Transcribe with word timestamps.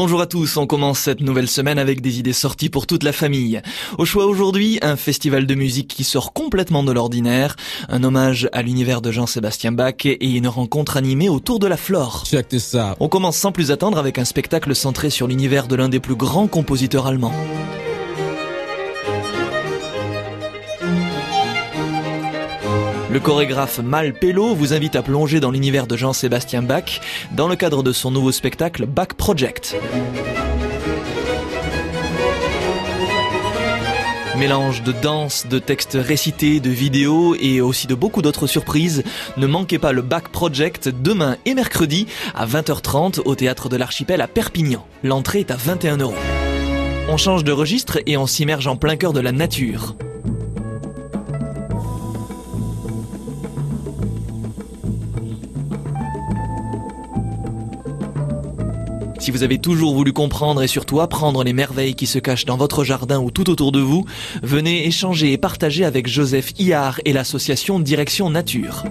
Bonjour 0.00 0.20
à 0.20 0.26
tous, 0.26 0.56
on 0.58 0.68
commence 0.68 1.00
cette 1.00 1.20
nouvelle 1.22 1.48
semaine 1.48 1.76
avec 1.76 2.00
des 2.00 2.20
idées 2.20 2.32
sorties 2.32 2.68
pour 2.68 2.86
toute 2.86 3.02
la 3.02 3.10
famille. 3.10 3.60
Au 3.98 4.04
choix 4.04 4.26
aujourd'hui, 4.26 4.78
un 4.80 4.94
festival 4.94 5.44
de 5.44 5.54
musique 5.56 5.88
qui 5.88 6.04
sort 6.04 6.32
complètement 6.32 6.84
de 6.84 6.92
l'ordinaire, 6.92 7.56
un 7.88 8.04
hommage 8.04 8.48
à 8.52 8.62
l'univers 8.62 9.02
de 9.02 9.10
Jean-Sébastien 9.10 9.72
Bach 9.72 10.06
et 10.06 10.30
une 10.36 10.46
rencontre 10.46 10.96
animée 10.96 11.28
autour 11.28 11.58
de 11.58 11.66
la 11.66 11.76
flore. 11.76 12.22
Check 12.24 12.46
this 12.46 12.74
out. 12.74 12.94
On 13.00 13.08
commence 13.08 13.38
sans 13.38 13.50
plus 13.50 13.72
attendre 13.72 13.98
avec 13.98 14.18
un 14.18 14.24
spectacle 14.24 14.72
centré 14.76 15.10
sur 15.10 15.26
l'univers 15.26 15.66
de 15.66 15.74
l'un 15.74 15.88
des 15.88 15.98
plus 15.98 16.14
grands 16.14 16.46
compositeurs 16.46 17.08
allemands. 17.08 17.34
Le 23.10 23.20
chorégraphe 23.20 23.78
Mal 23.78 24.12
Pello 24.12 24.54
vous 24.54 24.74
invite 24.74 24.94
à 24.94 25.02
plonger 25.02 25.40
dans 25.40 25.50
l'univers 25.50 25.86
de 25.86 25.96
Jean-Sébastien 25.96 26.60
Bach 26.60 27.00
dans 27.32 27.48
le 27.48 27.56
cadre 27.56 27.82
de 27.82 27.90
son 27.90 28.10
nouveau 28.10 28.32
spectacle 28.32 28.84
Bach 28.84 29.14
Project. 29.16 29.76
Mélange 34.36 34.82
de 34.82 34.92
danse, 34.92 35.46
de 35.48 35.58
textes 35.58 35.96
récités, 35.98 36.60
de 36.60 36.68
vidéos 36.68 37.34
et 37.40 37.62
aussi 37.62 37.86
de 37.86 37.94
beaucoup 37.94 38.20
d'autres 38.20 38.46
surprises. 38.46 39.02
Ne 39.38 39.46
manquez 39.46 39.78
pas 39.78 39.92
le 39.92 40.02
Back 40.02 40.28
Project 40.28 40.88
demain 40.88 41.38
et 41.46 41.54
mercredi 41.54 42.06
à 42.34 42.46
20h30 42.46 43.22
au 43.24 43.34
théâtre 43.34 43.70
de 43.70 43.76
l'Archipel 43.76 44.20
à 44.20 44.28
Perpignan. 44.28 44.86
L'entrée 45.02 45.40
est 45.40 45.50
à 45.50 45.56
21 45.56 45.96
euros. 45.96 46.14
On 47.08 47.16
change 47.16 47.42
de 47.42 47.52
registre 47.52 48.00
et 48.04 48.18
on 48.18 48.26
s'immerge 48.26 48.66
en 48.66 48.76
plein 48.76 48.96
cœur 48.96 49.14
de 49.14 49.20
la 49.20 49.32
nature. 49.32 49.96
Si 59.28 59.32
vous 59.32 59.42
avez 59.42 59.58
toujours 59.58 59.94
voulu 59.94 60.14
comprendre 60.14 60.62
et 60.62 60.66
surtout 60.66 61.00
apprendre 61.00 61.44
les 61.44 61.52
merveilles 61.52 61.94
qui 61.94 62.06
se 62.06 62.18
cachent 62.18 62.46
dans 62.46 62.56
votre 62.56 62.82
jardin 62.82 63.20
ou 63.20 63.30
tout 63.30 63.50
autour 63.50 63.72
de 63.72 63.78
vous, 63.78 64.06
venez 64.42 64.86
échanger 64.86 65.32
et 65.32 65.36
partager 65.36 65.84
avec 65.84 66.06
Joseph 66.06 66.58
Iard 66.58 66.98
et 67.04 67.12
l'association 67.12 67.78
Direction 67.78 68.30
Nature. 68.30 68.84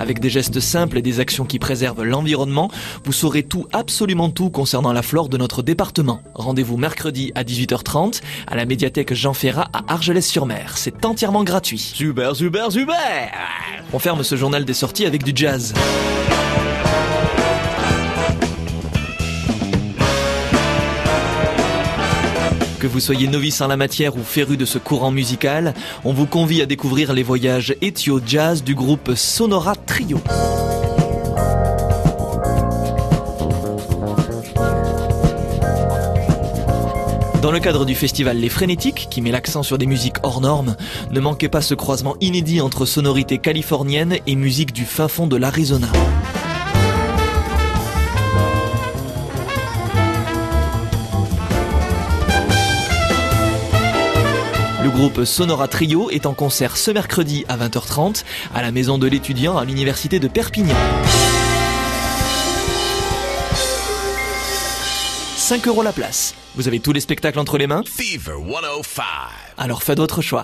Avec 0.00 0.18
des 0.18 0.30
gestes 0.30 0.60
simples 0.60 0.96
et 0.96 1.02
des 1.02 1.20
actions 1.20 1.44
qui 1.44 1.58
préservent 1.58 2.04
l'environnement, 2.04 2.70
vous 3.04 3.12
saurez 3.12 3.42
tout, 3.42 3.66
absolument 3.70 4.30
tout 4.30 4.48
concernant 4.48 4.94
la 4.94 5.02
flore 5.02 5.28
de 5.28 5.36
notre 5.36 5.60
département. 5.60 6.22
Rendez-vous 6.34 6.78
mercredi 6.78 7.32
à 7.34 7.44
18h30 7.44 8.22
à 8.46 8.56
la 8.56 8.64
médiathèque 8.64 9.12
Jean 9.12 9.34
Ferrat 9.34 9.68
à 9.74 9.92
Argelès-sur-Mer. 9.92 10.78
C'est 10.78 11.04
entièrement 11.04 11.44
gratuit. 11.44 11.78
Super, 11.78 12.34
super, 12.34 12.72
super 12.72 13.30
On 13.92 13.98
ferme 13.98 14.22
ce 14.22 14.36
journal 14.36 14.64
des 14.64 14.72
sorties 14.72 15.04
avec 15.04 15.22
du 15.22 15.32
jazz. 15.34 15.74
Que 22.80 22.86
vous 22.86 22.98
soyez 22.98 23.28
novice 23.28 23.60
en 23.60 23.66
la 23.66 23.76
matière 23.76 24.16
ou 24.16 24.22
féru 24.22 24.56
de 24.56 24.64
ce 24.64 24.78
courant 24.78 25.10
musical, 25.10 25.74
on 26.02 26.14
vous 26.14 26.24
convie 26.24 26.62
à 26.62 26.66
découvrir 26.66 27.12
les 27.12 27.22
voyages 27.22 27.74
Ethio 27.82 28.22
Jazz 28.24 28.64
du 28.64 28.74
groupe 28.74 29.14
Sonora 29.16 29.76
Trio. 29.76 30.18
Dans 37.42 37.52
le 37.52 37.60
cadre 37.60 37.84
du 37.84 37.94
festival 37.94 38.38
Les 38.38 38.48
Frénétiques, 38.48 39.08
qui 39.10 39.20
met 39.20 39.30
l'accent 39.30 39.62
sur 39.62 39.76
des 39.76 39.84
musiques 39.84 40.16
hors 40.22 40.40
normes, 40.40 40.74
ne 41.10 41.20
manquez 41.20 41.50
pas 41.50 41.60
ce 41.60 41.74
croisement 41.74 42.16
inédit 42.22 42.62
entre 42.62 42.86
sonorités 42.86 43.36
californiennes 43.36 44.16
et 44.26 44.36
musique 44.36 44.72
du 44.72 44.86
fin 44.86 45.08
fond 45.08 45.26
de 45.26 45.36
l'Arizona. 45.36 45.88
Le 54.90 54.96
groupe 54.96 55.24
Sonora 55.24 55.68
Trio 55.68 56.10
est 56.10 56.26
en 56.26 56.34
concert 56.34 56.76
ce 56.76 56.90
mercredi 56.90 57.44
à 57.48 57.56
20h30 57.56 58.24
à 58.52 58.60
la 58.60 58.72
maison 58.72 58.98
de 58.98 59.06
l'étudiant 59.06 59.56
à 59.56 59.64
l'université 59.64 60.18
de 60.18 60.26
Perpignan. 60.26 60.74
5 65.36 65.68
euros 65.68 65.84
la 65.84 65.92
place. 65.92 66.34
Vous 66.56 66.66
avez 66.66 66.80
tous 66.80 66.92
les 66.92 66.98
spectacles 66.98 67.38
entre 67.38 67.56
les 67.56 67.68
mains? 67.68 67.84
Fever 67.86 68.34
105. 68.82 69.04
Alors 69.58 69.84
faites 69.84 69.98
votre 69.98 70.22
choix. 70.22 70.38